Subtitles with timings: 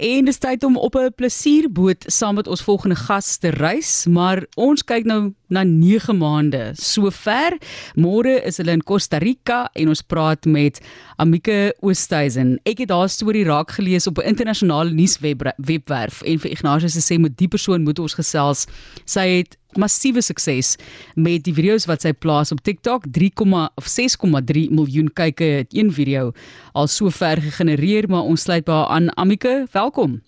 [0.00, 4.44] en dis tyd om op 'n plesierboot saam met ons volgende gas te reis, maar
[4.54, 6.70] ons kyk nou na 9 maande.
[6.74, 7.58] Sover,
[7.94, 10.80] môre is hulle in Costa Rica en ons praat met
[11.16, 12.58] Amike Oosthuizen.
[12.64, 17.36] Ek het haar storie raak gelees op 'n internasionale nuuswebwerf en vir Ignatius sê met
[17.36, 18.66] die persoon moet ons gesels.
[19.04, 20.76] Sy het massiewe sukses
[21.14, 23.06] met die video's wat sy plaas op TikTok.
[23.14, 26.32] 3,6,3 miljoen kykke het een video
[26.72, 29.12] al so ver gegenereer maar ons sluit by haar aan.
[29.16, 30.20] Amike welkom.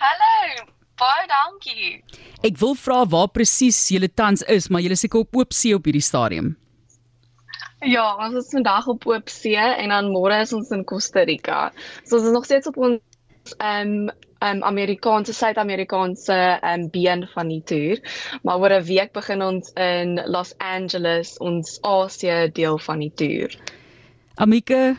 [0.00, 0.70] Hallo
[1.00, 1.90] baie dankie.
[2.46, 5.88] Ek wil vra waar presies julle tans is maar julle seker op oop see op
[5.88, 6.54] hierdie stadium.
[7.88, 11.70] Ja ons is vandag op oop see en dan môre is ons in Costa Rica.
[12.04, 13.00] So ons is nog steeds op ons
[13.58, 18.00] um, um Amerikaanse Suid-Amerikaanse um been van die toer.
[18.42, 23.56] Maar oor 'n week begin ons in Los Angeles, ons Asië deel van die toer.
[24.34, 24.96] Amike,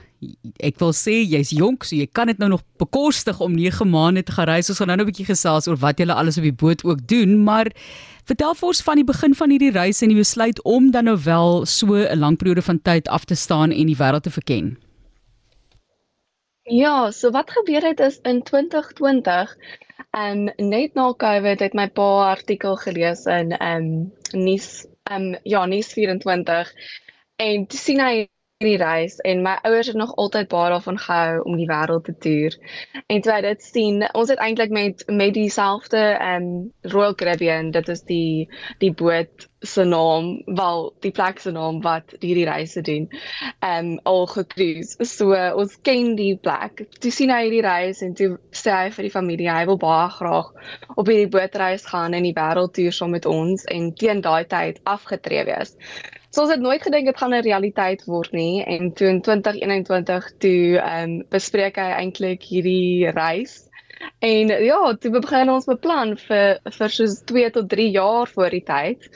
[0.61, 4.23] ek wil sê jy's jonk, so jy kan dit nou nog bekostig om 9 maande
[4.23, 4.69] te gaan reis.
[4.69, 7.43] Ons gaan nou 'n bietjie gesels oor wat julle alles op die boot ook doen,
[7.43, 7.71] maar
[8.25, 11.17] vertel vir ons van die begin van hierdie reis en die besluit om dan nou
[11.17, 14.77] wel so 'n lang periode van tyd af te staan en die wêreld te verken.
[16.71, 19.55] Ja, so wat gebeur het is in 2020,
[20.11, 24.13] ehm um, net na COVID het my pa 'n artikel gelees in ehm um,
[24.45, 26.71] nuus ehm um, ja, nuus 24
[27.35, 28.13] en toe sien hy
[28.61, 32.15] hierdie reis en my ouers het nog altyd baie daarvan gehou om die wêreld te
[32.17, 32.57] toer.
[33.07, 37.71] En toe hy dit sien, ons het eintlik met met dieselfde ehm um, Royal Caribbean,
[37.71, 38.47] dit is die
[38.79, 43.09] die boot se naam, wel die plek se naam wat hierdie reise doen.
[43.59, 44.95] Ehm um, al gekruis.
[44.97, 46.85] So uh, ons ken die plek.
[46.99, 50.09] Toe sien hy hierdie reis en toe sê hy vir die familie hy wil baie
[50.17, 50.49] graag
[50.95, 54.81] op hierdie bootreis gaan en die wêreld toer saam met ons en teen daai tyd
[54.89, 55.75] afgetree wees.
[56.31, 60.31] So ons het nooit gedink dit gaan 'n realiteit word nie en toe in 2021
[60.39, 63.67] toe ehm um, bespreek hy eintlik hierdie reis.
[64.19, 68.63] En ja, toe begin ons beplan vir vir soos 2 tot 3 jaar voor die
[68.71, 69.09] tyd.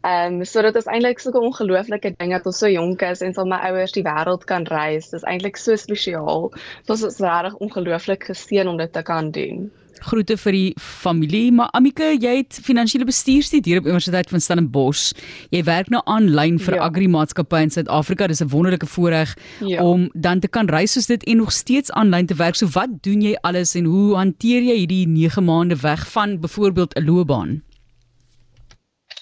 [0.00, 3.22] Ehm um, so dit is eintlik so 'n ongelooflike ding dat ons so jonk is
[3.22, 5.10] en sal my ouers die wêreld kan reis.
[5.10, 6.52] Dit is eintlik so spesiaal.
[6.86, 11.52] Dit is regtig ongelooflik geseën om dit te kan doen groete vir die familie.
[11.52, 15.12] Maar Amike, jy het finansiële bestuur studeer op Universiteit van Stellenbosch.
[15.50, 16.86] Jy werk nou aanlyn vir ja.
[16.88, 18.26] agri-maatskappye in Suid-Afrika.
[18.26, 19.82] Dis 'n wonderlike voorreg ja.
[19.82, 22.54] om dan te kan reis soos dit en nog steeds aanlyn te werk.
[22.54, 26.94] So wat doen jy alles en hoe hanteer jy hierdie 9 maande weg van byvoorbeeld
[26.94, 27.62] 'n loopbaan?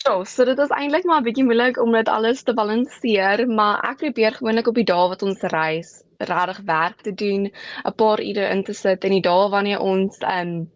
[0.03, 3.85] So, so dit is eintlik maar 'n bietjie moeilik om dit alles te balanseer, maar
[3.91, 7.45] ek probeer gewoonlik op die dae wat ons reis regtig werk te doen,
[7.91, 10.71] 'n paar ure in te sit en die dae wanneer ons ehm um,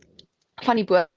[0.62, 1.10] van die boot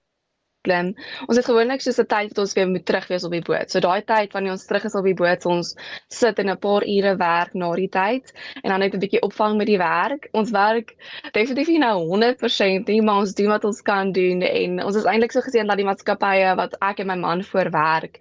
[0.67, 0.91] klim.
[1.27, 3.71] Ons het gewoonlik soos 'n tyd wat ons weer moet terug wees op die boot.
[3.71, 5.75] So daai tyd wanneer ons terug is op die boot, ons
[6.07, 8.33] sit en 'n paar ure werk na die tyd
[8.63, 10.27] en dan net 'n bietjie opvang met die werk.
[10.33, 10.95] Ons werk
[11.31, 15.05] definitief nie nou 100% nie, maar ons doen wat ons kan doen en ons is
[15.05, 18.19] eintlik so geseën dat die maatskappye wat ek en my man voor werk,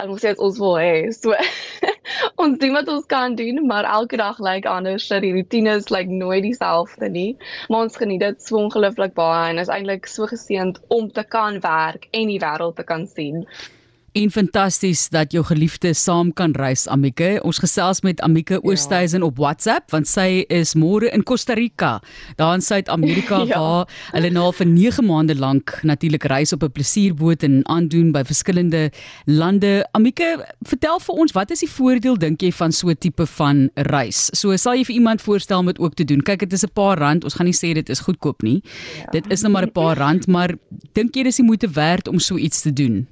[0.00, 1.12] ons sê ons wil hê.
[1.12, 1.34] So
[2.42, 5.06] ons doen wat ons kan doen, maar elke dag lyk like anders.
[5.06, 7.36] So die rutines lyk like nooit dieselfde nie.
[7.68, 11.60] Maar ons geniet dit so ongelooflik baie en is eintlik so geseënd om te kan
[11.64, 13.44] werk en die wêreld te kan sien.
[14.12, 17.40] En fantasties dat jou geliefde saam kan reis Amike.
[17.44, 18.60] Ons gesels met Amike ja.
[18.64, 21.98] Oosthuizen op WhatsApp want sy is môre in Costa Rica,
[22.40, 23.58] daar in Suid-Amerika ja.
[23.58, 28.24] waar hulle nou vir 9 maande lank natuurlik reis op 'n plesierboot en aandoen by
[28.24, 28.90] verskillende
[29.26, 29.84] lande.
[29.92, 33.68] Amike, vertel vir ons, wat is die voordeel dink jy van so 'n tipe van
[33.74, 34.30] reis?
[34.32, 36.22] So sal jy vir iemand voorstel om dit ook te doen.
[36.22, 37.24] Kyk, dit is 'n paar rand.
[37.24, 38.62] Ons gaan nie sê dit is goedkoop nie.
[38.96, 39.10] Ja.
[39.10, 40.54] Dit is net maar 'n paar rand, maar
[40.92, 43.06] dink jy dis die moeite werd om so iets te doen?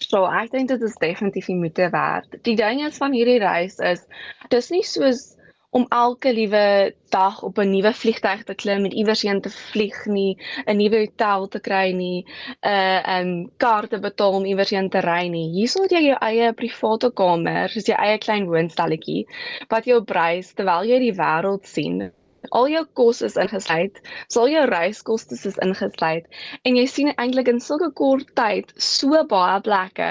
[0.00, 2.38] So ek dink dit is definitief die moeite werd.
[2.46, 4.06] Die ding is van hierdie reis is
[4.54, 5.26] dis nie soos
[5.70, 9.98] om elke liewe dag op 'n nuwe vliegtuig te klim en iewers heen te vlieg
[10.06, 14.44] nie, 'n nuwe hotel te kry nie, 'n uh, 'n um, kaart te betaal om
[14.44, 15.46] iewers heen te ry nie.
[15.54, 19.26] Hier sou jy jou eie private kamer, soos jou eie klein woonstelletjie
[19.68, 22.10] wat jou brys terwyl jy die wêreld sien
[22.50, 24.00] al jou kos is ingesluit,
[24.32, 26.26] sal jou reiskoste is ingesluit
[26.64, 30.10] en jy sien eintlik in sulke kort tyd so baie plekke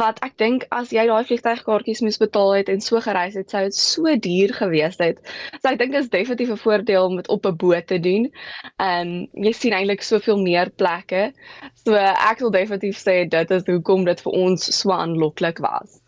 [0.00, 3.64] wat ek dink as jy daai vliegtuigkaartjies moes betaal het en so gereis het, sou
[3.66, 5.20] dit so duur gewees het.
[5.60, 8.30] So ek dink dit is definitief 'n voordeel om dit op 'n boot te doen.
[8.76, 11.32] Ehm um, jy sien eintlik soveel meer plekke.
[11.84, 16.01] So ek wil definitief sê dit is hoekom dit vir ons so aanloklik was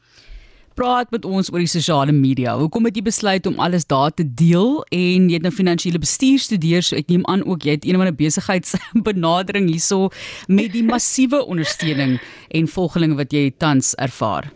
[0.74, 2.56] praat met ons oor die sosiale media.
[2.58, 6.42] Hoekom het jy besluit om alles daar te deel en jy het nou finansiële bestuur
[6.42, 10.10] studeer, so ek neem aan ook jy het een van 'n besigheidsbenadering hierso
[10.48, 14.52] met die massiewe ondersteuning en volgelinge wat jy tans ervaar.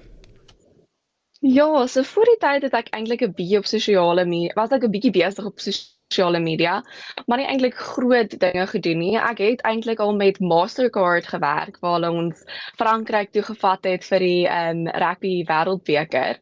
[1.40, 4.84] Ja, so voor die tyd het ek eintlik 'n bietjie op sosiale media, was ek
[4.84, 6.82] 'n bietjie besig op sosiale sosiale media,
[7.26, 9.16] maar nie eintlik groot dinge gedoen nie.
[9.20, 12.44] Ek het eintlik al met Mastercard gewerk waar ons
[12.80, 16.40] Frankryk toe gevat het vir die ehm um, rugby wêreldbeker.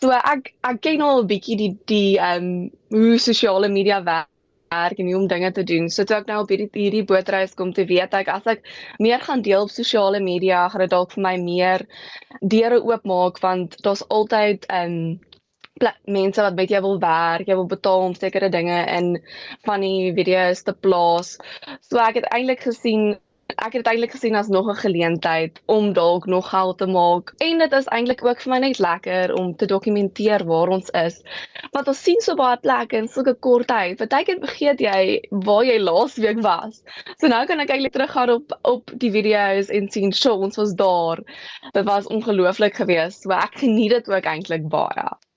[0.00, 4.28] So ek ek ken al 'n bietjie die die ehm um, hoe sosiale media werk
[4.70, 5.88] werk en hoe om dinge te doen.
[5.90, 8.62] So toe ek nou op hierdie hierdie bootreis kom te weet ek as ek
[8.98, 11.86] meer gaan deel op sosiale media, gaan dit dalk vir my meer
[12.40, 15.20] deure oopmaak want daar's altyd 'n um,
[16.04, 19.10] mense wat met jou wil werk, jy wil betaal om sekere dinge in
[19.68, 21.36] van die video's te plaas.
[21.80, 23.16] So ek het eintlik gesien
[23.58, 27.32] ek het eintlik gesien as nog 'n geleentheid om dalk nog geld te maak.
[27.38, 31.22] En dit is eintlik ook vir my net lekker om te dokumenteer waar ons is.
[31.72, 33.96] Want ons sien so baie plekke in so 'n kort tyd.
[33.96, 36.82] Partykeer vergeet jy waar jy laas week was.
[37.18, 40.74] So nou kan ek eintlik teruggaan op op die video's en sien, "Sjoe, ons was
[40.74, 41.18] daar."
[41.72, 43.22] Dit was ongelooflik geweest.
[43.22, 45.29] So ek geniet dit ook eintlik baie.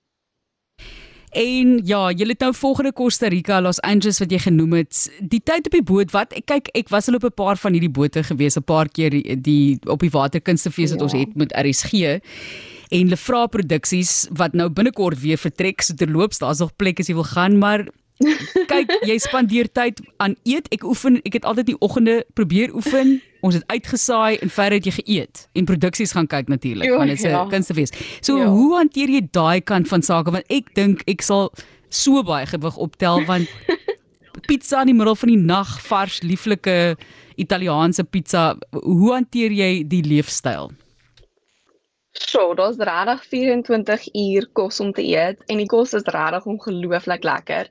[1.34, 4.98] En ja, jy het nou volgende Costa Rica, Los Angeles wat jy genoem het.
[5.18, 7.74] Die tyd op die boot, wat ek kyk, ek was al op 'n paar van
[7.74, 11.04] hierdie bote gewees, 'n paar keer die, die op die waterkunstefees wat ja.
[11.04, 12.22] ons het met RSG.
[12.90, 17.14] En Lefra Produksies wat nou binnekort weer vertrek, so terloops, daar's nog plek as jy
[17.14, 17.88] wil gaan, maar
[18.70, 20.68] kyk, jy spandeer tyd aan eet.
[20.74, 23.18] Ek oefen, ek het altyd die oggende probeer oefen.
[23.44, 27.18] Ons het uitgesaai en verder het jy geëet en produksies gaan kyk natuurlik, want dit
[27.18, 27.44] is 'n ja.
[27.50, 27.92] kunstefees.
[28.20, 28.46] So ja.
[28.48, 31.52] hoe hanteer jy daai kant van sake want ek dink ek sal
[31.88, 33.48] so baie gewig optel want
[34.48, 36.96] pizza in die middel van die nag, vars, lieflike
[37.36, 38.56] Italiaanse pizza.
[38.70, 40.70] Hoe hanteer jy die leefstyl?
[42.14, 47.26] So, daar's regtig 24 uur kos om te eet en die kos is regtig ongelooflik
[47.26, 47.70] lekker.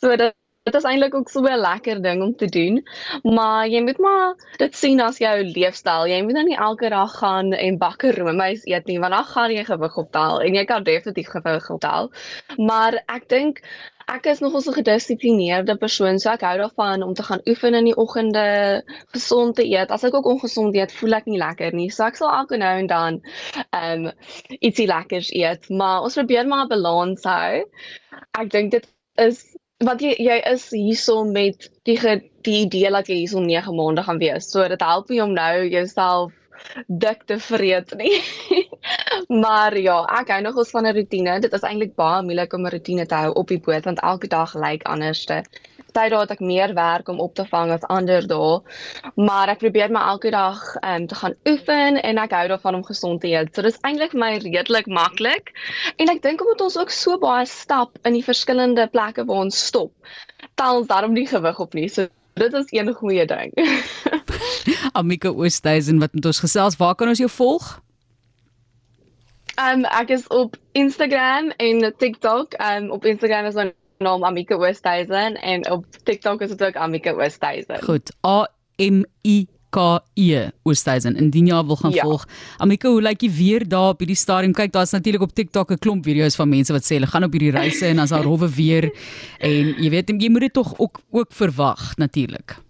[0.00, 0.34] So dit
[0.68, 2.82] dit is eintlik ook so 'n lekker ding om te doen,
[3.22, 6.06] maar jy moet maar dit sien as jou leefstyl.
[6.06, 9.50] Jy moet nou nie elke dag gaan en bakke roomys eet nie, want dan gaan
[9.50, 12.12] jy gewig optel en jy kan definitief gewig optel.
[12.56, 13.62] Maar ek dink
[14.08, 17.74] ek is nogal so 'n gedissiplineerde persoon, so ek hou daarvan om te gaan oefen
[17.74, 18.44] in die oggende,
[19.12, 19.90] gesond te eet.
[19.90, 21.90] As ek ook ongesond eet, voel ek nie lekker nie.
[21.90, 23.20] So ek sal elke nou en dan
[23.70, 24.12] ehm um,
[24.60, 27.64] ietsie lekkers eet, maar ons probeer maar 'n balans hou.
[28.40, 29.44] Ek dink dit is
[29.84, 31.98] wat jy jy is hierso met die
[32.42, 34.50] die idee dat jy hierso 9 maande gaan wees.
[34.50, 36.32] So dit help nie om nou jouself
[36.86, 38.22] dik te vreet nie.
[39.26, 41.40] maar ja, ek hou nogals van 'n rotine.
[41.40, 44.28] Dit is eintlik baie moeilik om 'n rotine te hou op die boot want elke
[44.28, 45.42] dag lyk anderste.
[45.98, 48.60] Party dae het ek meer werk om op te vang as ander dae.
[49.16, 52.84] Maar ek probeer my elke dag um, te gaan oefen en ek hou daarvan om
[52.86, 53.50] gesond te eet.
[53.54, 55.50] So dis eintlik my redelik maklik.
[55.96, 59.58] En ek dink omdat ons ook so baie stap in die verskillende plekke waar ons
[59.70, 59.92] stop,
[60.54, 61.88] tel ons daarom nie gewig op nie.
[61.88, 62.06] So
[62.38, 63.50] dit is een goeie ding.
[64.98, 66.78] Amika Oosthuizen wat met ons gesels.
[66.78, 67.78] Waar kan ons jou volg?
[69.58, 72.54] Um ek is op Instagram en TikTok.
[72.62, 77.12] Um op Instagram is my naam Amika Oosthuizen en op TikTok is dit ook Amika
[77.12, 77.82] Oosthuizen.
[77.82, 78.12] Goed.
[78.26, 78.46] A
[78.76, 81.16] M I K E Oosthuizen.
[81.16, 82.04] Indien jy wil gaan ja.
[82.06, 82.24] volg.
[82.56, 84.54] Amika, hoe lyk jy weer daar op hierdie stadium?
[84.54, 87.32] Kyk, daar's natuurlik op TikTok 'n klomp video's van mense wat sê hulle gaan op
[87.32, 88.90] hierdie reise en dan's daar rowwe weer
[89.38, 92.67] en jy weet jy moet dit tog ook ook verwag natuurlik.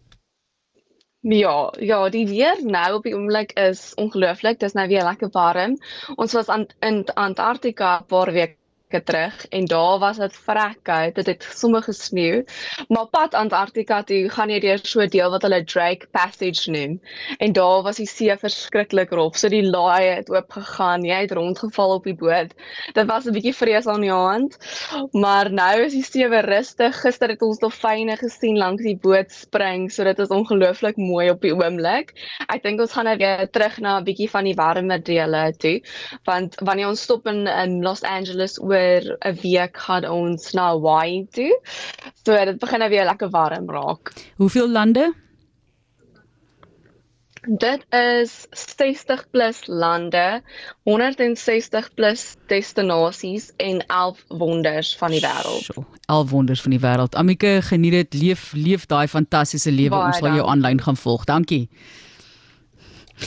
[1.20, 4.60] Ja, ja, die weer nou op die oomblik is ongelooflik.
[4.60, 5.74] Dit is nou weer lekker warm.
[6.14, 8.56] Ons was aan in Antarktika 'n paar weke
[8.88, 11.14] terug en daar was dit vrek koud.
[11.14, 12.44] Dit het sommer gesneeu.
[12.88, 17.00] Maar pad Antarktika toe gaan jy deur so 'n deel wat hulle Drake Passage noem.
[17.38, 19.36] En daar was die see verskriklik rof.
[19.36, 21.04] So die laai het oop gegaan.
[21.04, 22.54] Jy het rondgeval op die boot.
[22.92, 24.56] Dit was 'n bietjie vrees aan die hand.
[25.12, 27.00] Maar nou is die see weer rustig.
[27.00, 29.92] Gister het ons dolfyne gesien langs die boot spring.
[29.92, 32.12] So dit is ongelooflik mooi op die oomblik.
[32.48, 35.82] Ek dink ons gaan nou weer terug na 'n bietjie van die warmer dele toe.
[36.24, 40.70] Want wanneer ons stop in, in Los Angeles oor oor 'n week gaan ons na
[40.72, 41.54] Hawaii toe.
[42.24, 44.12] So dit begin nou weer lekker warm raak.
[44.36, 45.14] Hoeveel lande?
[47.48, 50.42] Dit is 60 plus lande,
[50.82, 55.68] 160 plus destinasies en 11 wonders van die wêreld.
[56.06, 57.14] 11 wonders van die wêreld.
[57.14, 59.96] Amike, geniet dit, leef leef daai fantastiese lewe.
[59.96, 61.24] Ons sal jou aanlyn gaan volg.
[61.24, 61.68] Dankie.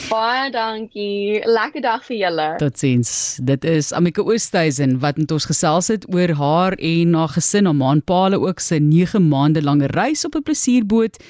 [0.08, 1.40] Baie dankie.
[1.44, 2.46] Lekker dag vir julle.
[2.60, 3.38] Totsiens.
[3.44, 7.82] Dit is Amika Oosthuizen wat met ons gesels het oor haar en haar gesin om
[7.84, 11.20] aanpale ook se 9 maande lange reis op 'n plesierboot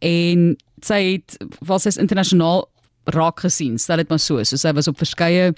[0.00, 2.68] en sy het was sy internasionaal
[3.04, 3.78] raak gesien.
[3.78, 4.42] Stel dit maar so.
[4.44, 5.54] So sy was op verskeie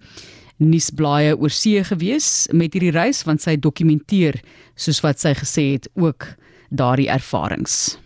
[0.57, 4.41] nuusblaaie oor see gewees met hierdie reis want sy dokumenteer
[4.77, 6.27] soos wat sy gesê het ook
[6.71, 7.99] daardie ervarings.